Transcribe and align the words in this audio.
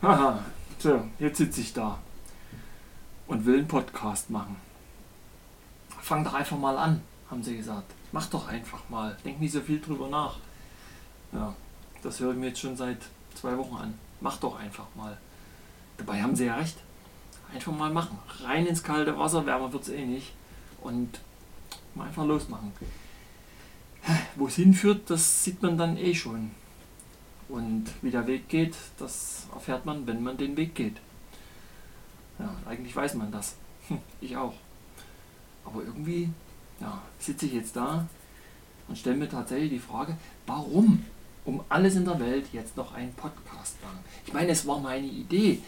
Haha, 0.00 0.44
so, 0.78 1.08
jetzt 1.18 1.38
sitze 1.38 1.60
ich 1.60 1.72
da 1.72 1.98
und 3.26 3.44
will 3.44 3.58
einen 3.58 3.66
Podcast 3.66 4.30
machen. 4.30 4.54
Fang 6.00 6.22
doch 6.22 6.34
einfach 6.34 6.56
mal 6.56 6.78
an, 6.78 7.02
haben 7.28 7.42
sie 7.42 7.56
gesagt. 7.56 7.92
Mach 8.12 8.26
doch 8.26 8.46
einfach 8.46 8.88
mal. 8.88 9.16
Denk 9.24 9.40
nicht 9.40 9.52
so 9.52 9.60
viel 9.60 9.80
drüber 9.80 10.08
nach. 10.08 10.36
Ja, 11.32 11.52
das 12.02 12.20
höre 12.20 12.30
ich 12.30 12.38
mir 12.38 12.46
jetzt 12.46 12.60
schon 12.60 12.76
seit 12.76 12.98
zwei 13.34 13.58
Wochen 13.58 13.74
an. 13.74 13.94
Mach 14.20 14.36
doch 14.36 14.58
einfach 14.60 14.86
mal. 14.94 15.18
Dabei 15.96 16.22
haben 16.22 16.36
sie 16.36 16.46
ja 16.46 16.54
recht. 16.54 16.76
Einfach 17.52 17.72
mal 17.72 17.90
machen. 17.90 18.18
Rein 18.44 18.66
ins 18.66 18.84
kalte 18.84 19.18
Wasser, 19.18 19.46
wärmer 19.46 19.72
wird 19.72 19.82
es 19.82 19.88
eh 19.88 20.06
nicht. 20.06 20.32
Und 20.80 21.18
mal 21.96 22.06
einfach 22.06 22.24
losmachen. 22.24 22.72
Wo 24.36 24.46
es 24.46 24.54
hinführt, 24.54 25.10
das 25.10 25.42
sieht 25.42 25.60
man 25.60 25.76
dann 25.76 25.96
eh 25.96 26.14
schon. 26.14 26.52
Und 27.48 27.86
wie 28.02 28.10
der 28.10 28.26
Weg 28.26 28.48
geht, 28.48 28.74
das 28.98 29.46
erfährt 29.54 29.86
man, 29.86 30.06
wenn 30.06 30.22
man 30.22 30.36
den 30.36 30.56
Weg 30.56 30.74
geht. 30.74 30.96
Ja, 32.38 32.54
eigentlich 32.66 32.94
weiß 32.94 33.14
man 33.14 33.30
das. 33.30 33.56
Ich 34.20 34.36
auch. 34.36 34.54
Aber 35.64 35.82
irgendwie 35.82 36.30
ja, 36.80 37.02
sitze 37.18 37.46
ich 37.46 37.54
jetzt 37.54 37.76
da 37.76 38.06
und 38.88 38.96
stelle 38.96 39.16
mir 39.16 39.28
tatsächlich 39.28 39.70
die 39.70 39.78
Frage, 39.78 40.16
warum 40.46 41.04
um 41.44 41.62
alles 41.68 41.96
in 41.96 42.04
der 42.04 42.20
Welt 42.20 42.46
jetzt 42.52 42.76
noch 42.76 42.94
einen 42.94 43.12
Podcast 43.14 43.82
machen? 43.82 43.98
Ich 44.26 44.32
meine, 44.32 44.50
es 44.50 44.66
war 44.66 44.78
meine 44.78 45.06
Idee, 45.06 45.60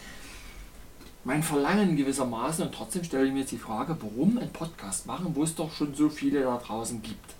mein 1.23 1.43
Verlangen 1.43 1.95
gewissermaßen 1.95 2.65
und 2.65 2.73
trotzdem 2.73 3.03
stelle 3.03 3.27
ich 3.27 3.33
mir 3.33 3.39
jetzt 3.39 3.51
die 3.51 3.57
Frage, 3.57 3.97
warum 4.01 4.37
einen 4.37 4.51
Podcast 4.51 5.05
machen, 5.05 5.35
wo 5.35 5.43
es 5.43 5.55
doch 5.55 5.71
schon 5.71 5.93
so 5.93 6.09
viele 6.09 6.43
da 6.43 6.57
draußen 6.57 7.01
gibt. 7.01 7.35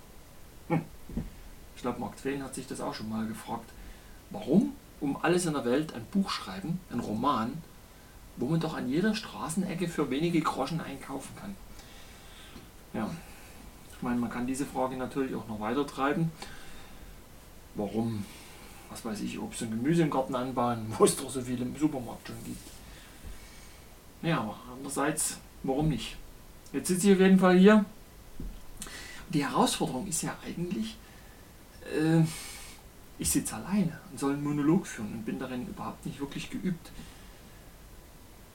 Hm. 0.68 0.82
Ich 1.74 1.82
glaube, 1.82 2.00
Mark 2.00 2.16
Twain 2.16 2.42
hat 2.42 2.54
sich 2.54 2.66
das 2.66 2.80
auch 2.80 2.94
schon 2.94 3.08
mal 3.08 3.26
gefragt. 3.26 3.70
Warum 4.32 4.72
um 5.00 5.16
alles 5.22 5.46
in 5.46 5.52
der 5.52 5.64
Welt 5.64 5.94
ein 5.94 6.04
Buch 6.10 6.30
schreiben, 6.30 6.80
ein 6.90 7.00
Roman, 7.00 7.62
wo 8.36 8.46
man 8.46 8.60
doch 8.60 8.74
an 8.74 8.88
jeder 8.88 9.14
Straßenecke 9.14 9.88
für 9.88 10.10
wenige 10.10 10.40
Groschen 10.40 10.80
einkaufen 10.80 11.36
kann? 11.36 11.54
Ja, 12.94 13.10
ich 13.94 14.02
meine, 14.02 14.20
man 14.20 14.30
kann 14.30 14.46
diese 14.46 14.66
Frage 14.66 14.96
natürlich 14.96 15.34
auch 15.34 15.46
noch 15.48 15.60
weiter 15.60 15.86
treiben. 15.86 16.32
Warum, 17.74 18.24
was 18.90 19.04
weiß 19.04 19.20
ich, 19.20 19.38
Obst 19.38 19.62
und 19.62 19.70
Gemüse 19.70 20.02
im 20.02 20.10
Garten 20.10 20.34
anbauen, 20.34 20.86
wo 20.98 21.04
es 21.04 21.16
doch 21.16 21.30
so 21.30 21.40
viel 21.40 21.60
im 21.60 21.76
Supermarkt 21.76 22.26
schon 22.26 22.44
gibt? 22.44 22.70
Ja, 24.22 24.40
aber 24.40 24.56
andererseits, 24.72 25.38
warum 25.62 25.88
nicht? 25.88 26.16
Jetzt 26.72 26.88
sitze 26.88 27.08
ich 27.08 27.14
auf 27.14 27.20
jeden 27.20 27.38
Fall 27.38 27.58
hier. 27.58 27.84
Die 29.28 29.44
Herausforderung 29.44 30.06
ist 30.06 30.22
ja 30.22 30.36
eigentlich, 30.44 30.96
äh, 31.84 32.22
ich 33.18 33.30
sitze 33.30 33.56
alleine 33.56 33.98
und 34.10 34.18
soll 34.18 34.32
einen 34.32 34.44
Monolog 34.44 34.86
führen 34.86 35.12
und 35.12 35.24
bin 35.24 35.38
darin 35.38 35.66
überhaupt 35.66 36.04
nicht 36.06 36.18
wirklich 36.18 36.50
geübt. 36.50 36.90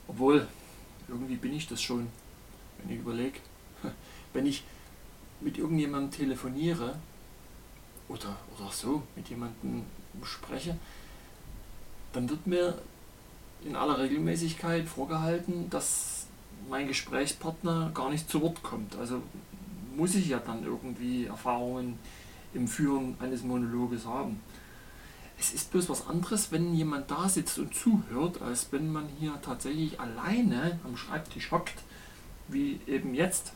Obwohl, 0.06 0.46
irgendwie 1.06 1.36
bin 1.36 1.54
ich 1.54 1.66
das 1.66 1.80
schon, 1.80 2.08
wenn 2.78 2.94
ich 2.94 3.00
überlege. 3.00 3.40
Wenn 4.32 4.44
ich 4.44 4.62
mit 5.40 5.56
irgendjemandem 5.56 6.10
telefoniere 6.10 6.96
oder, 8.08 8.36
oder 8.56 8.70
so 8.70 9.02
mit 9.16 9.28
jemandem 9.28 9.84
spreche, 10.22 10.76
dann 12.12 12.28
wird 12.28 12.46
mir 12.46 12.78
in 13.64 13.76
aller 13.76 13.98
Regelmäßigkeit 13.98 14.88
vorgehalten, 14.88 15.70
dass 15.70 16.26
mein 16.68 16.88
Gesprächspartner 16.88 17.90
gar 17.94 18.10
nicht 18.10 18.28
zu 18.28 18.42
Wort 18.42 18.62
kommt. 18.62 18.96
Also 18.96 19.22
muss 19.96 20.14
ich 20.14 20.28
ja 20.28 20.38
dann 20.38 20.64
irgendwie 20.64 21.26
Erfahrungen 21.26 21.98
im 22.58 22.68
Führen 22.68 23.16
eines 23.20 23.42
Monologes 23.42 24.04
haben. 24.04 24.40
Es 25.38 25.54
ist 25.54 25.70
bloß 25.70 25.88
was 25.88 26.08
anderes, 26.08 26.50
wenn 26.50 26.74
jemand 26.74 27.10
da 27.10 27.28
sitzt 27.28 27.58
und 27.58 27.72
zuhört, 27.72 28.42
als 28.42 28.72
wenn 28.72 28.92
man 28.92 29.06
hier 29.20 29.40
tatsächlich 29.40 30.00
alleine 30.00 30.78
am 30.84 30.96
Schreibtisch 30.96 31.52
hockt, 31.52 31.84
wie 32.48 32.80
eben 32.86 33.14
jetzt, 33.14 33.52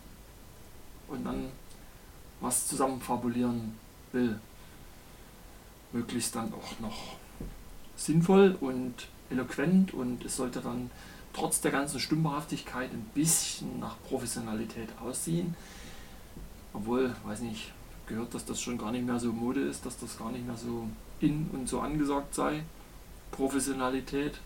und 1.09 1.25
dann 1.25 1.48
was 2.41 2.69
zusammen 2.69 3.00
fabulieren 3.00 3.75
will. 4.12 4.38
Möglichst 5.93 6.34
dann 6.37 6.54
auch 6.54 6.81
noch 6.81 7.16
sinnvoll 7.97 8.56
und 8.60 8.94
eloquent 9.31 9.93
und 9.93 10.25
es 10.25 10.37
sollte 10.37 10.60
dann 10.60 10.91
trotz 11.32 11.60
der 11.60 11.72
ganzen 11.72 12.00
Stümperhaftigkeit 12.00 12.93
ein 12.93 13.04
bisschen 13.15 13.81
nach 13.81 13.97
Professionalität 14.04 14.88
aussehen. 15.04 15.54
Obwohl, 16.72 17.15
weiß 17.25 17.41
nicht, 17.41 17.72
gehört, 18.07 18.35
dass 18.35 18.45
das 18.45 18.61
schon 18.61 18.79
gar 18.79 18.93
nicht 18.93 19.07
mehr 19.07 19.19
so 19.19 19.33
Mode 19.33 19.61
ist, 19.61 19.87
dass 19.87 19.99
das 19.99 20.19
gar 20.19 20.31
nicht 20.33 20.47
mehr 20.47 20.57
so 20.57 20.89
in 21.21 21.49
und 21.53 21.69
so 21.69 21.81
angesagt 21.81 22.35
sei. 22.35 22.65
Professionalität. 23.31 24.39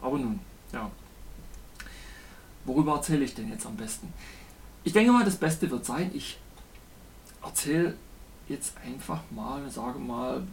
Aber 0.00 0.18
nun, 0.18 0.40
ja. 0.72 0.90
Worüber 2.64 2.94
erzähle 2.94 3.24
ich 3.24 3.34
denn 3.34 3.48
jetzt 3.48 3.66
am 3.66 3.76
besten? 3.76 4.12
Ich 4.84 4.92
denke 4.92 5.12
mal, 5.12 5.24
das 5.24 5.36
Beste 5.36 5.70
wird 5.70 5.84
sein, 5.84 6.10
ich 6.14 6.38
erzähle 7.42 7.96
jetzt 8.48 8.76
einfach 8.84 9.22
mal, 9.30 9.68
sage 9.70 9.98
mal, 9.98 10.46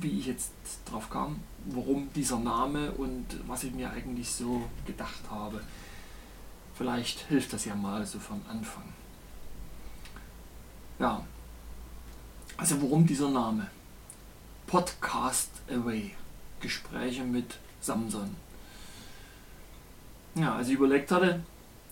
wie 0.00 0.18
ich 0.18 0.26
jetzt 0.26 0.52
drauf 0.84 1.10
kam, 1.10 1.40
warum 1.66 2.08
dieser 2.14 2.38
Name 2.38 2.92
und 2.92 3.26
was 3.46 3.64
ich 3.64 3.72
mir 3.72 3.90
eigentlich 3.90 4.30
so 4.30 4.62
gedacht 4.86 5.22
habe. 5.30 5.60
Vielleicht 6.74 7.20
hilft 7.28 7.52
das 7.52 7.64
ja 7.64 7.74
mal 7.74 8.04
so 8.04 8.18
vom 8.18 8.40
Anfang. 8.48 8.84
Ja, 10.98 11.24
also 12.56 12.80
warum 12.82 13.06
dieser 13.06 13.30
Name? 13.30 13.66
Podcast 14.66 15.50
Away. 15.68 16.12
Gespräche 16.60 17.24
mit 17.24 17.58
Samson. 17.80 18.36
Ja, 20.36 20.54
als 20.56 20.68
ich 20.68 20.74
überlegt 20.74 21.10
hatte, 21.10 21.40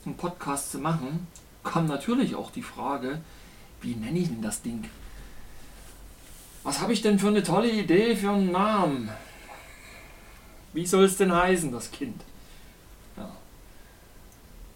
einen 0.05 0.17
Podcast 0.17 0.73
zu 0.73 0.79
machen, 0.79 1.27
kam 1.65 1.87
natürlich 1.87 2.35
auch 2.35 2.51
die 2.51 2.63
Frage, 2.63 3.21
wie 3.81 3.95
nenne 3.95 4.19
ich 4.19 4.29
denn 4.29 4.43
das 4.43 4.63
Ding? 4.63 4.89
Was 6.63 6.81
habe 6.81 6.93
ich 6.93 7.03
denn 7.03 7.19
für 7.19 7.29
eine 7.29 7.43
tolle 7.43 7.71
Idee 7.71 8.17
für 8.17 8.31
einen 8.31 8.53
Namen? 8.53 9.11
Wie 10.73 10.87
soll 10.87 11.05
es 11.05 11.17
denn 11.17 11.35
heißen, 11.35 11.73
das 11.73 11.91
Kind? 11.91 12.23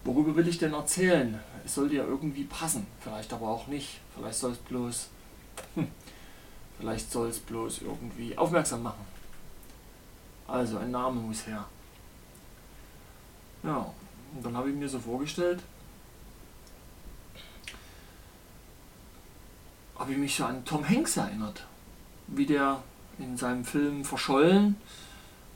Worüber 0.07 0.37
will 0.37 0.47
ich 0.47 0.57
denn 0.57 0.73
erzählen? 0.73 1.37
Es 1.65 1.75
sollte 1.75 1.95
ja 1.95 2.05
irgendwie 2.05 2.45
passen, 2.45 2.87
vielleicht 3.01 3.33
aber 3.33 3.49
auch 3.49 3.67
nicht. 3.67 3.99
Vielleicht 4.15 4.39
soll 4.39 4.53
es 4.53 4.57
bloß, 4.57 5.09
hm, 5.75 5.89
vielleicht 6.79 7.11
soll 7.11 7.27
es 7.27 7.39
bloß 7.39 7.81
irgendwie 7.81 8.37
aufmerksam 8.37 8.83
machen. 8.83 9.05
Also 10.47 10.77
ein 10.77 10.91
Name 10.91 11.19
muss 11.19 11.45
her. 11.45 11.65
Ja, 13.63 13.91
und 14.33 14.45
dann 14.45 14.55
habe 14.55 14.69
ich 14.69 14.77
mir 14.77 14.87
so 14.87 14.97
vorgestellt, 14.97 15.59
habe 19.99 20.13
ich 20.13 20.17
mich 20.17 20.37
so 20.37 20.45
an 20.45 20.63
Tom 20.63 20.87
Hanks 20.87 21.17
erinnert 21.17 21.65
wie 22.27 22.45
der 22.45 22.81
in 23.19 23.35
seinem 23.35 23.65
Film 23.65 24.05
Verschollen 24.05 24.77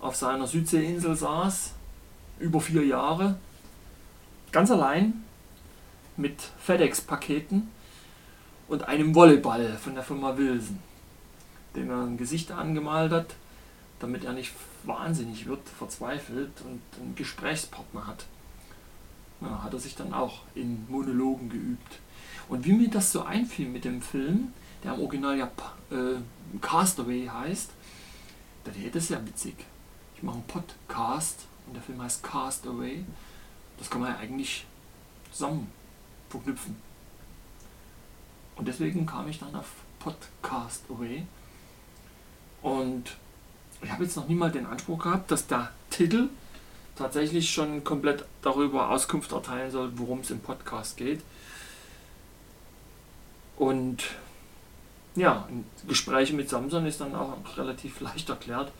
auf 0.02 0.18
seiner 0.18 0.48
Südseeinsel 0.48 1.16
saß, 1.16 1.72
über 2.40 2.60
vier 2.60 2.86
Jahre, 2.86 3.38
ganz 4.52 4.72
allein 4.72 5.24
mit 6.18 6.42
FedEx-Paketen 6.60 7.70
und 8.68 8.88
einem 8.88 9.16
Volleyball 9.16 9.78
von 9.78 9.96
der 9.96 10.04
Firma 10.04 10.38
Wilson, 10.38 10.80
dem 11.76 11.90
er 11.90 12.04
ein 12.04 12.18
Gesicht 12.18 12.52
angemalt 12.52 13.12
hat, 13.12 13.36
damit 14.00 14.24
er 14.24 14.34
nicht 14.34 14.54
wahnsinnig 14.84 15.46
wird, 15.46 15.68
verzweifelt 15.70 16.52
und 16.62 16.82
einen 17.00 17.16
Gesprächspartner 17.16 18.08
hat. 18.08 18.26
Ja, 19.42 19.64
hat 19.64 19.74
er 19.74 19.80
sich 19.80 19.96
dann 19.96 20.14
auch 20.14 20.42
in 20.54 20.86
Monologen 20.90 21.50
geübt. 21.50 22.00
Und 22.48 22.66
wie 22.66 22.74
mir 22.74 22.90
das 22.90 23.12
so 23.12 23.24
einfiel 23.24 23.68
mit 23.68 23.86
dem 23.86 24.02
Film, 24.02 24.54
der 24.84 24.94
im 24.94 25.02
Original 25.02 25.38
ja 25.38 25.46
äh, 25.92 26.20
Castaway 26.60 27.28
heißt, 27.28 27.72
dann 28.64 28.76
wäre 28.76 28.92
das 28.92 29.10
ja 29.10 29.26
witzig. 29.26 29.56
Ich 30.16 30.24
mache 30.24 30.36
einen 30.36 30.48
Podcast 30.48 31.46
und 31.66 31.76
der 31.76 31.82
Film 31.82 32.02
heißt 32.02 32.24
Castaway. 32.24 33.04
Das 33.82 33.90
kann 33.90 34.02
man 34.02 34.12
ja 34.12 34.20
eigentlich 34.20 34.68
zusammen 35.32 35.72
verknüpfen. 36.30 36.76
Und 38.56 38.68
deswegen 38.68 39.08
kam 39.08 39.28
ich 39.28 39.40
dann 39.40 39.56
auf 39.56 39.66
Podcast 39.98 40.84
Away. 40.88 41.24
Und 42.62 43.18
ich 43.82 43.90
habe 43.92 44.04
jetzt 44.04 44.16
noch 44.16 44.28
nie 44.28 44.36
mal 44.36 44.52
den 44.52 44.68
Anspruch 44.68 45.00
gehabt, 45.02 45.32
dass 45.32 45.48
der 45.48 45.72
Titel 45.90 46.30
tatsächlich 46.96 47.50
schon 47.50 47.84
komplett 47.84 48.24
darüber 48.44 48.92
Auskunft 48.92 49.32
erteilen 49.32 49.72
soll, 49.72 49.92
worum 49.96 50.20
es 50.20 50.30
im 50.30 50.42
Podcast 50.42 50.96
geht. 50.98 51.24
Und 53.58 54.04
ja, 55.16 55.50
Gespräche 55.88 56.36
mit 56.36 56.52
Samsung 56.52 56.86
ist 56.86 57.02
dann 57.02 57.16
auch 57.16 57.36
relativ 57.58 58.00
leicht 58.00 58.30
erklärt, 58.30 58.72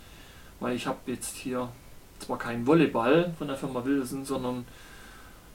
weil 0.60 0.76
ich 0.76 0.86
habe 0.86 1.00
jetzt 1.08 1.38
hier 1.38 1.70
zwar 2.20 2.38
keinen 2.38 2.68
Volleyball 2.68 3.34
von 3.40 3.48
der 3.48 3.58
Firma 3.58 3.84
Wilson, 3.84 4.26
sondern 4.26 4.66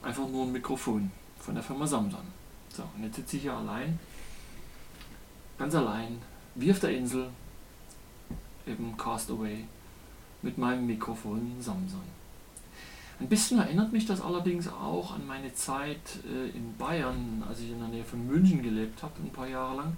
einfach 0.01 0.27
nur 0.27 0.45
ein 0.45 0.51
Mikrofon 0.51 1.11
von 1.39 1.55
der 1.55 1.63
Firma 1.63 1.87
Samsung. 1.87 2.21
So, 2.69 2.83
und 2.95 3.03
jetzt 3.03 3.15
sitze 3.15 3.37
ich 3.37 3.43
hier 3.43 3.53
allein, 3.53 3.99
ganz 5.57 5.73
allein, 5.75 6.21
wie 6.55 6.71
auf 6.71 6.79
der 6.79 6.91
Insel, 6.91 7.29
eben 8.65 8.95
Castaway. 8.97 9.63
mit 10.41 10.57
meinem 10.57 10.85
Mikrofon 10.85 11.55
Samsung. 11.59 12.03
Ein 13.19 13.27
bisschen 13.27 13.57
erinnert 13.57 13.91
mich 13.91 14.05
das 14.05 14.21
allerdings 14.21 14.67
auch 14.67 15.15
an 15.15 15.25
meine 15.25 15.53
Zeit 15.53 16.19
äh, 16.25 16.55
in 16.55 16.77
Bayern, 16.77 17.43
als 17.49 17.59
ich 17.59 17.71
in 17.71 17.79
der 17.79 17.87
Nähe 17.87 18.03
von 18.03 18.25
München 18.27 18.61
gelebt 18.61 19.01
habe, 19.01 19.13
ein 19.23 19.31
paar 19.31 19.47
Jahre 19.47 19.77
lang. 19.77 19.97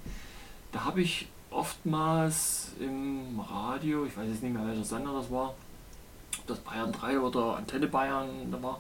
Da 0.72 0.86
habe 0.86 1.02
ich 1.02 1.28
oftmals 1.52 2.72
im 2.80 3.40
Radio, 3.40 4.06
ich 4.06 4.16
weiß 4.16 4.28
jetzt 4.30 4.44
nicht 4.44 4.54
mehr 4.54 4.66
welcher 4.66 4.86
Sender 4.86 5.14
das 5.14 5.30
war, 5.30 5.56
ob 6.38 6.48
das 6.48 6.60
Bayern 6.60 6.92
3 6.92 7.20
oder 7.20 7.58
Antenne 7.58 7.88
Bayern 7.88 8.30
da 8.52 8.64
war, 8.64 8.80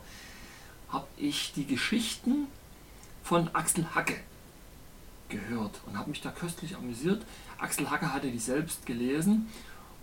habe 0.91 1.07
ich 1.17 1.53
die 1.53 1.65
Geschichten 1.65 2.47
von 3.23 3.49
Axel 3.53 3.85
Hacke 3.93 4.15
gehört 5.29 5.81
und 5.85 5.97
habe 5.97 6.09
mich 6.09 6.21
da 6.21 6.31
köstlich 6.31 6.75
amüsiert. 6.75 7.23
Axel 7.59 7.89
Hacke 7.89 8.11
hatte 8.13 8.31
die 8.31 8.39
selbst 8.39 8.85
gelesen 8.85 9.47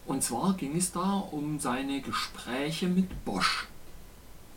und 0.07 0.23
zwar 0.23 0.55
ging 0.55 0.77
es 0.77 0.93
da 0.93 1.19
um 1.31 1.59
seine 1.59 2.01
Gespräche 2.01 2.87
mit 2.87 3.25
Bosch. 3.25 3.67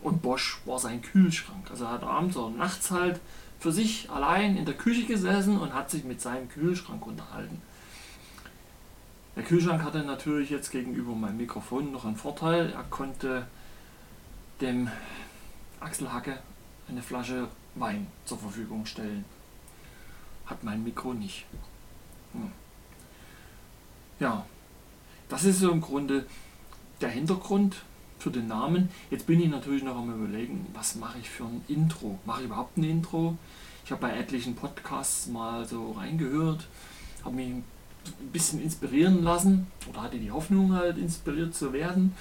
Und 0.01 0.21
Bosch 0.21 0.61
war 0.65 0.79
sein 0.79 1.01
Kühlschrank. 1.01 1.69
Also 1.71 1.85
er 1.85 1.91
hat 1.91 2.03
abends 2.03 2.37
oder 2.37 2.55
nachts 2.55 2.91
halt 2.91 3.19
für 3.59 3.71
sich 3.71 4.09
allein 4.09 4.55
in 4.55 4.65
der 4.65 4.75
Küche 4.75 5.05
gesessen 5.05 5.59
und 5.59 5.73
hat 5.73 5.89
sich 5.89 6.03
mit 6.03 6.21
seinem 6.21 6.47
Kühlschrank 6.47 7.05
unterhalten. 7.05 7.61
Der 9.35 9.43
Kühlschrank 9.43 9.83
hatte 9.83 10.03
natürlich 10.03 10.49
jetzt 10.49 10.71
gegenüber 10.71 11.13
meinem 11.13 11.37
Mikrofon 11.37 11.91
noch 11.91 12.05
einen 12.05 12.15
Vorteil. 12.15 12.71
Er 12.71 12.83
konnte 12.83 13.47
dem 14.61 14.89
Axel 15.79 16.11
Hacke 16.11 16.39
eine 16.87 17.01
Flasche 17.01 17.47
Wein 17.75 18.07
zur 18.25 18.37
Verfügung 18.37 18.85
stellen. 18.85 19.25
Hat 20.45 20.63
mein 20.63 20.83
Mikro 20.83 21.13
nicht. 21.13 21.45
Hm. 22.33 22.51
Ja, 24.19 24.45
das 25.29 25.43
ist 25.45 25.59
so 25.59 25.71
im 25.71 25.81
Grunde 25.81 26.25
der 26.99 27.09
Hintergrund 27.09 27.83
für 28.17 28.31
den 28.31 28.47
Namen. 28.47 28.89
Jetzt 29.09 29.27
bin 29.27 29.39
ich 29.39 29.49
natürlich 29.49 29.83
noch 29.83 29.95
am 29.95 30.11
überlegen, 30.11 30.67
was 30.73 30.95
mache 30.95 31.19
ich 31.19 31.29
für 31.29 31.45
ein 31.45 31.63
Intro? 31.67 32.19
Mache 32.25 32.41
ich 32.41 32.47
überhaupt 32.47 32.77
ein 32.77 32.83
Intro? 32.83 33.37
Ich 33.85 33.91
habe 33.91 34.01
bei 34.01 34.17
etlichen 34.17 34.55
Podcasts 34.55 35.27
mal 35.27 35.65
so 35.65 35.93
reingehört, 35.93 36.67
habe 37.23 37.35
mich 37.35 37.47
ein 37.47 37.63
bisschen 38.31 38.61
inspirieren 38.61 39.23
lassen 39.23 39.67
oder 39.89 40.03
hatte 40.03 40.19
die 40.19 40.31
Hoffnung 40.31 40.73
halt 40.73 40.97
inspiriert 40.97 41.55
zu 41.55 41.71
werden. 41.71 42.15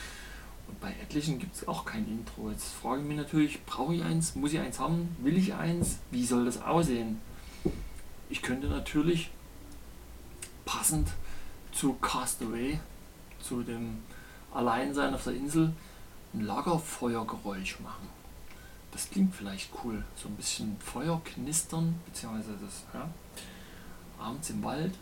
Bei 0.80 0.92
etlichen 1.02 1.38
gibt 1.38 1.56
es 1.56 1.66
auch 1.66 1.84
kein 1.84 2.06
Intro. 2.06 2.50
Jetzt 2.50 2.72
frage 2.72 3.02
ich 3.02 3.08
mich 3.08 3.16
natürlich, 3.16 3.64
brauche 3.64 3.94
ich 3.94 4.02
eins? 4.02 4.36
Muss 4.36 4.52
ich 4.52 4.60
eins 4.60 4.78
haben? 4.78 5.16
Will 5.20 5.36
ich 5.36 5.54
eins? 5.54 5.98
Wie 6.10 6.24
soll 6.24 6.44
das 6.44 6.62
aussehen? 6.62 7.20
Ich 8.30 8.42
könnte 8.42 8.68
natürlich 8.68 9.30
passend 10.64 11.08
zu 11.72 11.94
Castaway, 11.94 12.78
zu 13.40 13.62
dem 13.62 14.02
Alleinsein 14.52 15.14
auf 15.14 15.24
der 15.24 15.34
Insel, 15.34 15.72
ein 16.34 16.42
Lagerfeuergeräusch 16.42 17.80
machen. 17.80 18.08
Das 18.92 19.10
klingt 19.10 19.34
vielleicht 19.34 19.70
cool. 19.82 20.04
So 20.14 20.28
ein 20.28 20.36
bisschen 20.36 20.76
Feuer 20.80 21.20
knistern, 21.24 21.98
beziehungsweise 22.06 22.58
das 22.60 22.84
ja, 22.94 23.08
abends 24.18 24.50
im 24.50 24.62
Wald, 24.62 24.94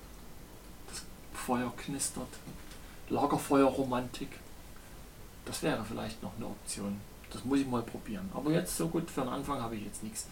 das 0.89 1.05
Feuer 1.33 1.73
knistert. 1.77 2.29
Lagerfeuerromantik. 3.09 4.29
Das 5.47 5.63
wäre 5.63 5.85
vielleicht 5.85 6.23
noch 6.23 6.37
eine 6.37 6.47
Option. 6.47 7.01
Das 7.33 7.45
muss 7.45 7.61
ich 7.61 7.67
mal 7.67 7.83
probieren. 7.83 8.29
Aber 8.35 8.51
jetzt 8.51 8.77
so 8.77 8.89
gut 8.89 9.11
für 9.11 9.23
den 9.23 9.31
Anfang 9.31 9.61
habe 9.61 9.77
ich 9.77 9.85
jetzt 9.85 10.03
nichts. 10.03 10.27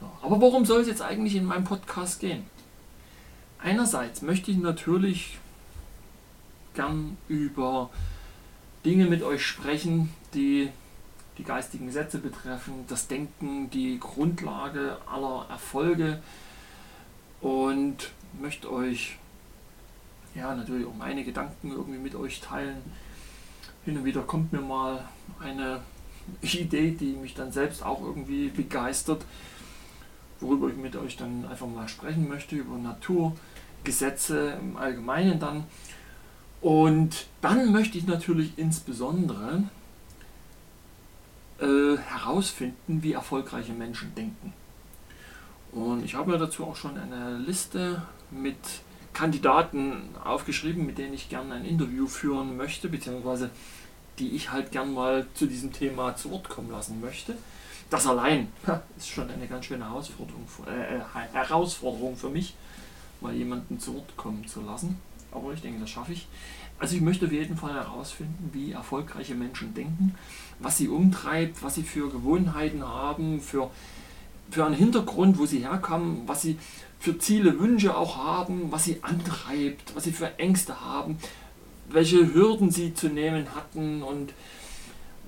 Ja, 0.00 0.12
aber 0.22 0.40
worum 0.40 0.64
soll 0.64 0.82
es 0.82 0.88
jetzt 0.88 1.02
eigentlich 1.02 1.34
in 1.34 1.44
meinem 1.44 1.64
Podcast 1.64 2.20
gehen? 2.20 2.44
Einerseits 3.58 4.22
möchte 4.22 4.50
ich 4.50 4.58
natürlich 4.58 5.38
gern 6.74 7.16
über 7.28 7.90
Dinge 8.84 9.06
mit 9.06 9.22
euch 9.22 9.44
sprechen, 9.44 10.12
die 10.34 10.70
die 11.38 11.44
geistigen 11.44 11.90
Sätze 11.90 12.18
betreffen, 12.18 12.84
das 12.88 13.08
Denken, 13.08 13.70
die 13.70 13.98
Grundlage 13.98 14.98
aller 15.06 15.46
Erfolge 15.48 16.22
und 17.40 18.12
möchte 18.40 18.72
euch 18.72 19.18
ja 20.34 20.54
natürlich 20.54 20.86
auch 20.86 20.94
meine 20.94 21.24
Gedanken 21.24 21.70
irgendwie 21.70 21.98
mit 21.98 22.14
euch 22.14 22.40
teilen. 22.40 22.82
Hin 23.84 23.98
und 23.98 24.04
wieder 24.04 24.22
kommt 24.22 24.52
mir 24.52 24.60
mal 24.60 25.08
eine 25.40 25.80
Idee, 26.42 26.92
die 26.92 27.12
mich 27.12 27.34
dann 27.34 27.52
selbst 27.52 27.84
auch 27.84 28.00
irgendwie 28.00 28.48
begeistert, 28.48 29.24
worüber 30.40 30.68
ich 30.68 30.76
mit 30.76 30.96
euch 30.96 31.16
dann 31.16 31.44
einfach 31.46 31.66
mal 31.66 31.88
sprechen 31.88 32.28
möchte, 32.28 32.56
über 32.56 32.76
Naturgesetze 32.76 34.58
im 34.60 34.76
Allgemeinen 34.76 35.38
dann. 35.38 35.64
Und 36.60 37.26
dann 37.42 37.72
möchte 37.72 37.98
ich 37.98 38.06
natürlich 38.06 38.52
insbesondere 38.56 39.64
äh, 41.60 41.98
herausfinden, 41.98 43.02
wie 43.02 43.12
erfolgreiche 43.12 43.74
Menschen 43.74 44.14
denken. 44.14 44.52
Und 45.72 46.04
ich 46.04 46.14
habe 46.14 46.30
mir 46.30 46.38
dazu 46.38 46.64
auch 46.64 46.76
schon 46.76 46.96
eine 46.96 47.36
Liste 47.36 48.02
mit 48.30 48.56
Kandidaten 49.14 50.10
aufgeschrieben, 50.22 50.84
mit 50.84 50.98
denen 50.98 51.14
ich 51.14 51.28
gerne 51.28 51.54
ein 51.54 51.64
Interview 51.64 52.06
führen 52.06 52.56
möchte, 52.56 52.88
beziehungsweise 52.88 53.50
die 54.18 54.30
ich 54.30 54.52
halt 54.52 54.70
gern 54.70 54.92
mal 54.92 55.26
zu 55.34 55.46
diesem 55.46 55.72
Thema 55.72 56.14
zu 56.14 56.30
Wort 56.30 56.48
kommen 56.48 56.70
lassen 56.70 57.00
möchte. 57.00 57.34
Das 57.90 58.06
allein 58.06 58.48
ist 58.96 59.08
schon 59.08 59.30
eine 59.30 59.46
ganz 59.46 59.64
schöne 59.64 59.88
Herausforderung, 59.88 60.46
äh, 60.66 60.96
äh, 60.96 61.00
Herausforderung 61.32 62.16
für 62.16 62.30
mich, 62.30 62.54
mal 63.20 63.34
jemanden 63.34 63.80
zu 63.80 63.94
Wort 63.94 64.16
kommen 64.16 64.46
zu 64.46 64.60
lassen 64.60 64.98
aber 65.34 65.52
ich 65.52 65.60
denke, 65.60 65.80
das 65.80 65.90
schaffe 65.90 66.12
ich. 66.12 66.26
Also 66.78 66.96
ich 66.96 67.02
möchte 67.02 67.26
auf 67.26 67.32
jeden 67.32 67.56
Fall 67.56 67.74
herausfinden, 67.74 68.50
wie 68.52 68.72
erfolgreiche 68.72 69.34
Menschen 69.34 69.74
denken, 69.74 70.14
was 70.58 70.78
sie 70.78 70.88
umtreibt, 70.88 71.62
was 71.62 71.76
sie 71.76 71.82
für 71.82 72.10
Gewohnheiten 72.10 72.82
haben, 72.86 73.40
für, 73.40 73.70
für 74.50 74.64
einen 74.64 74.74
Hintergrund, 74.74 75.38
wo 75.38 75.46
sie 75.46 75.60
herkommen, 75.60 76.22
was 76.26 76.42
sie 76.42 76.58
für 76.98 77.18
Ziele, 77.18 77.58
Wünsche 77.58 77.96
auch 77.96 78.16
haben, 78.16 78.70
was 78.72 78.84
sie 78.84 79.02
antreibt, 79.02 79.94
was 79.94 80.04
sie 80.04 80.12
für 80.12 80.38
Ängste 80.38 80.80
haben, 80.80 81.18
welche 81.88 82.32
Hürden 82.32 82.70
sie 82.70 82.94
zu 82.94 83.08
nehmen 83.08 83.54
hatten 83.54 84.02
und 84.02 84.32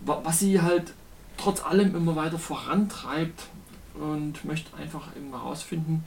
was 0.00 0.38
sie 0.38 0.60
halt 0.60 0.94
trotz 1.36 1.64
allem 1.64 1.94
immer 1.94 2.16
weiter 2.16 2.38
vorantreibt 2.38 3.46
und 3.94 4.44
möchte 4.44 4.74
einfach 4.76 5.14
eben 5.16 5.30
herausfinden, 5.30 6.04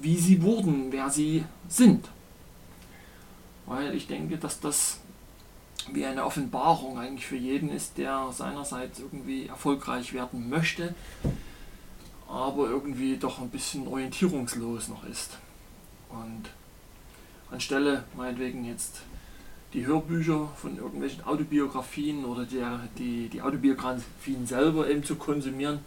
wie 0.00 0.16
sie 0.16 0.42
wurden, 0.42 0.92
wer 0.92 1.10
sie 1.10 1.44
sind. 1.68 2.08
Weil 3.66 3.94
ich 3.94 4.06
denke, 4.06 4.36
dass 4.36 4.60
das 4.60 5.00
wie 5.92 6.04
eine 6.04 6.24
Offenbarung 6.24 6.98
eigentlich 6.98 7.26
für 7.26 7.36
jeden 7.36 7.70
ist, 7.70 7.98
der 7.98 8.28
seinerseits 8.32 8.98
irgendwie 8.98 9.46
erfolgreich 9.46 10.12
werden 10.12 10.48
möchte, 10.50 10.94
aber 12.30 12.68
irgendwie 12.68 13.16
doch 13.16 13.40
ein 13.40 13.50
bisschen 13.50 13.86
orientierungslos 13.86 14.88
noch 14.88 15.04
ist. 15.04 15.38
Und 16.08 16.44
anstelle 17.50 18.04
meinetwegen 18.16 18.64
jetzt 18.64 19.02
die 19.72 19.86
Hörbücher 19.86 20.48
von 20.56 20.76
irgendwelchen 20.76 21.24
Autobiografien 21.24 22.24
oder 22.24 22.44
der, 22.44 22.80
die, 22.98 23.28
die 23.28 23.42
Autobiografien 23.42 24.46
selber 24.46 24.88
eben 24.88 25.04
zu 25.04 25.16
konsumieren, 25.16 25.80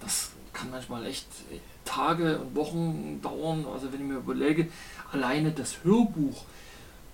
das 0.00 0.30
kann 0.52 0.70
manchmal 0.70 1.06
echt 1.06 1.26
Tage 1.84 2.38
und 2.38 2.54
Wochen 2.54 3.20
dauern. 3.22 3.66
Also 3.72 3.92
wenn 3.92 4.00
ich 4.00 4.06
mir 4.06 4.18
überlege, 4.18 4.68
alleine 5.12 5.52
das 5.52 5.84
Hörbuch 5.84 6.44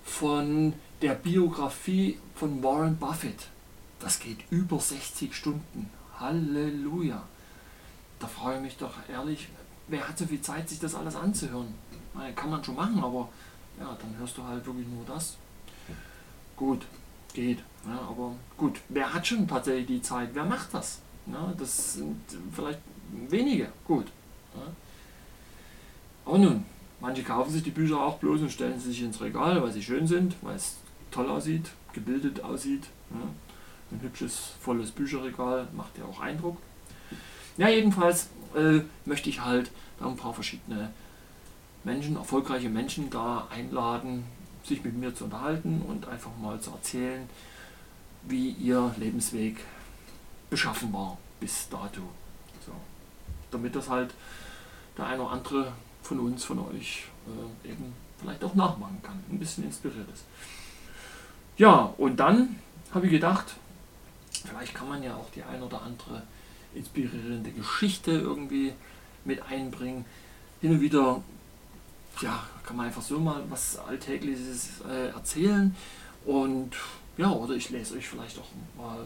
von 0.03 0.73
der 1.01 1.13
Biografie 1.13 2.17
von 2.35 2.63
Warren 2.63 2.97
Buffett. 2.97 3.47
Das 3.99 4.19
geht 4.19 4.39
über 4.49 4.79
60 4.79 5.33
Stunden. 5.33 5.89
Halleluja. 6.19 7.23
Da 8.19 8.27
frage 8.27 8.57
ich 8.57 8.63
mich 8.63 8.77
doch 8.77 8.93
ehrlich, 9.09 9.49
wer 9.87 10.07
hat 10.07 10.17
so 10.17 10.25
viel 10.25 10.41
Zeit, 10.41 10.69
sich 10.69 10.79
das 10.79 10.95
alles 10.95 11.15
anzuhören? 11.15 11.73
Meine, 12.13 12.33
kann 12.33 12.49
man 12.49 12.63
schon 12.63 12.75
machen, 12.75 13.01
aber 13.03 13.29
ja, 13.79 13.97
dann 13.99 14.15
hörst 14.17 14.37
du 14.37 14.43
halt 14.43 14.65
wirklich 14.65 14.87
nur 14.87 15.05
das. 15.05 15.37
Gut, 16.55 16.85
geht. 17.33 17.59
Ja, 17.85 17.99
aber 18.09 18.33
gut, 18.57 18.79
wer 18.89 19.13
hat 19.13 19.25
schon 19.25 19.47
tatsächlich 19.47 19.87
die 19.87 20.01
Zeit? 20.01 20.29
Wer 20.33 20.43
macht 20.43 20.73
das? 20.73 20.99
Ja, 21.27 21.53
das 21.57 21.93
sind 21.93 22.19
vielleicht 22.51 22.79
wenige. 23.29 23.71
Gut. 23.85 24.07
Ja. 24.53 24.61
Aber 26.25 26.37
nun, 26.37 26.65
Manche 27.01 27.23
kaufen 27.23 27.51
sich 27.51 27.63
die 27.63 27.71
Bücher 27.71 28.01
auch 28.01 28.17
bloß 28.17 28.41
und 28.41 28.51
stellen 28.51 28.79
sie 28.79 28.89
sich 28.89 29.03
ins 29.03 29.21
Regal, 29.21 29.61
weil 29.61 29.71
sie 29.71 29.81
schön 29.81 30.05
sind, 30.05 30.35
weil 30.41 30.55
es 30.55 30.75
toll 31.11 31.29
aussieht, 31.29 31.69
gebildet 31.93 32.43
aussieht. 32.43 32.87
Ja. 33.11 33.21
Ein 33.91 34.01
hübsches, 34.01 34.51
volles 34.59 34.91
Bücherregal 34.91 35.67
macht 35.75 35.97
ja 35.97 36.03
auch 36.05 36.19
Eindruck. 36.19 36.57
Ja, 37.59 37.67
jedenfalls 37.67 38.29
äh, 38.55 38.79
möchte 39.03 39.29
ich 39.29 39.43
halt 39.43 39.69
da 39.99 40.05
ein 40.05 40.15
paar 40.15 40.33
verschiedene 40.33 40.93
Menschen, 41.83 42.15
erfolgreiche 42.15 42.69
Menschen 42.69 43.09
da 43.09 43.49
einladen, 43.51 44.23
sich 44.63 44.81
mit 44.81 44.95
mir 44.95 45.13
zu 45.13 45.25
unterhalten 45.25 45.81
und 45.85 46.07
einfach 46.07 46.31
mal 46.41 46.61
zu 46.61 46.71
erzählen, 46.71 47.27
wie 48.23 48.51
ihr 48.51 48.95
Lebensweg 48.97 49.57
beschaffen 50.49 50.93
war 50.93 51.17
bis 51.41 51.67
dato. 51.67 51.99
So. 52.65 52.71
Damit 53.51 53.75
das 53.75 53.89
halt 53.89 54.13
der 54.97 55.07
eine 55.07 55.21
oder 55.21 55.31
andere 55.33 55.73
von 56.01 56.21
uns, 56.21 56.45
von 56.45 56.59
euch 56.59 57.07
äh, 57.65 57.71
eben 57.71 57.93
vielleicht 58.21 58.41
auch 58.41 58.55
nachmachen 58.55 59.01
kann, 59.03 59.21
ein 59.29 59.37
bisschen 59.37 59.65
inspiriert 59.65 60.09
ist. 60.13 60.23
Ja, 61.57 61.93
und 61.97 62.21
dann 62.21 62.55
habe 62.93 63.07
ich 63.07 63.11
gedacht, 63.11 63.55
vielleicht 64.31 64.73
kann 64.73 64.87
man 64.87 65.03
ja 65.03 65.13
auch 65.17 65.29
die 65.31 65.43
ein 65.43 65.61
oder 65.61 65.81
andere 65.81 66.23
inspirierende 66.73 67.51
Geschichte 67.51 68.11
irgendwie 68.11 68.73
mit 69.25 69.41
einbringen. 69.43 70.05
Hin 70.61 70.71
und 70.71 70.81
wieder 70.81 71.21
ja, 72.21 72.43
kann 72.63 72.75
man 72.75 72.87
einfach 72.87 73.01
so 73.01 73.19
mal 73.19 73.43
was 73.49 73.77
Alltägliches 73.77 74.81
äh, 74.89 75.09
erzählen. 75.09 75.75
Und 76.25 76.71
ja, 77.17 77.31
oder 77.31 77.55
ich 77.55 77.69
lese 77.69 77.95
euch 77.95 78.07
vielleicht 78.07 78.37
auch 78.39 78.47
mal 78.77 79.05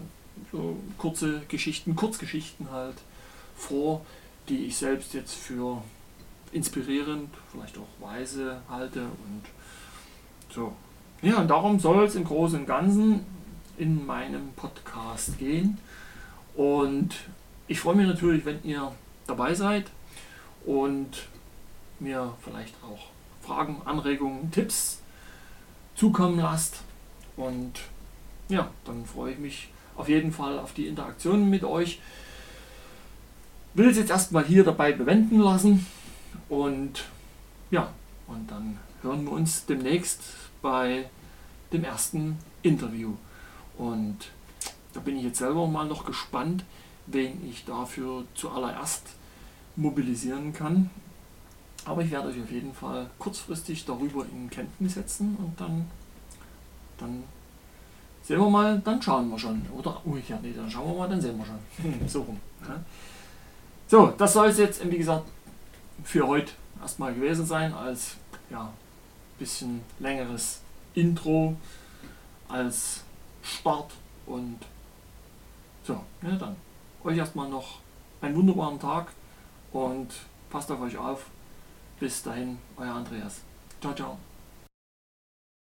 so 0.51 0.77
kurze 0.97 1.41
Geschichten, 1.47 1.95
Kurzgeschichten 1.95 2.71
halt 2.71 2.97
vor, 3.55 4.05
die 4.49 4.65
ich 4.65 4.77
selbst 4.77 5.13
jetzt 5.13 5.35
für 5.35 5.81
inspirierend, 6.51 7.29
vielleicht 7.51 7.77
auch 7.77 7.87
weise 7.99 8.61
halte 8.69 9.01
und 9.01 9.43
so. 10.53 10.73
Ja, 11.21 11.37
und 11.39 11.47
darum 11.47 11.79
soll 11.79 12.05
es 12.05 12.15
im 12.15 12.25
Großen 12.25 12.59
und 12.59 12.65
Ganzen 12.65 13.25
in 13.77 14.05
meinem 14.05 14.49
Podcast 14.55 15.37
gehen. 15.39 15.77
Und 16.55 17.15
ich 17.67 17.79
freue 17.79 17.95
mich 17.95 18.07
natürlich, 18.07 18.45
wenn 18.45 18.63
ihr 18.63 18.91
dabei 19.27 19.53
seid 19.53 19.85
und 20.65 21.27
mir 21.99 22.33
vielleicht 22.43 22.75
auch 22.83 23.09
Fragen, 23.41 23.81
Anregungen, 23.85 24.51
Tipps 24.51 25.01
zukommen 25.95 26.39
lasst. 26.39 26.81
Und 27.37 27.73
ja, 28.49 28.69
dann 28.85 29.05
freue 29.05 29.33
ich 29.33 29.39
mich 29.39 29.69
auf 29.95 30.09
jeden 30.09 30.31
Fall 30.31 30.59
auf 30.59 30.73
die 30.73 30.87
Interaktion 30.87 31.49
mit 31.49 31.63
euch. 31.63 31.99
Will 33.73 33.89
es 33.89 33.97
jetzt 33.97 34.11
erstmal 34.11 34.45
hier 34.45 34.63
dabei 34.63 34.91
bewenden 34.91 35.39
lassen 35.39 35.85
und 36.49 37.05
ja, 37.71 37.91
und 38.27 38.51
dann 38.51 38.77
hören 39.01 39.25
wir 39.25 39.31
uns 39.31 39.65
demnächst 39.65 40.21
bei 40.61 41.09
dem 41.71 41.83
ersten 41.83 42.37
Interview. 42.61 43.13
Und 43.77 44.17
da 44.93 44.99
bin 44.99 45.17
ich 45.17 45.23
jetzt 45.23 45.39
selber 45.39 45.67
mal 45.67 45.85
noch 45.85 46.05
gespannt, 46.05 46.63
wen 47.07 47.47
ich 47.49 47.65
dafür 47.65 48.23
zuallererst 48.35 49.03
mobilisieren 49.75 50.53
kann. 50.53 50.89
Aber 51.85 52.01
ich 52.01 52.11
werde 52.11 52.29
euch 52.29 52.41
auf 52.41 52.51
jeden 52.51 52.73
Fall 52.73 53.09
kurzfristig 53.19 53.85
darüber 53.85 54.25
in 54.25 54.49
Kenntnis 54.49 54.93
setzen 54.93 55.35
und 55.37 55.59
dann, 55.59 55.85
dann 56.97 57.23
sehen 58.21 58.39
wir 58.39 58.49
mal, 58.49 58.81
dann 58.83 59.01
schauen 59.01 59.29
wir 59.29 59.37
schon. 59.37 59.65
Oder, 59.77 60.01
oh 60.05 60.15
ja, 60.15 60.39
nee, 60.41 60.53
dann 60.55 60.69
schauen 60.69 60.91
wir 60.91 60.99
mal, 60.99 61.09
dann 61.09 61.19
sehen 61.19 61.37
wir 61.37 61.45
schon. 61.45 62.07
so 62.07 62.21
rum. 62.21 62.39
Ja. 62.61 62.79
So, 63.87 64.07
das 64.17 64.33
soll 64.33 64.47
es 64.47 64.57
jetzt, 64.57 64.89
wie 64.89 64.97
gesagt, 64.97 65.27
für 66.03 66.25
heute 66.25 66.53
erstmal 66.81 67.13
gewesen 67.13 67.45
sein, 67.45 67.73
als 67.73 68.15
ja, 68.49 68.71
bisschen 69.37 69.81
längeres 69.99 70.61
Intro, 70.93 71.55
als 72.47 73.03
Start 73.41 73.91
und 74.25 74.59
so, 75.83 76.01
ja, 76.21 76.31
dann 76.37 76.55
euch 77.03 77.17
erstmal 77.17 77.49
noch 77.49 77.79
einen 78.21 78.35
wunderbaren 78.35 78.79
Tag 78.79 79.11
und 79.71 80.07
passt 80.49 80.71
auf 80.71 80.81
euch 80.81 80.97
auf. 80.97 81.25
Bis 81.99 82.23
dahin, 82.23 82.57
euer 82.77 82.93
Andreas. 82.93 83.41
Ciao, 83.81 83.93
ciao. 83.93 84.17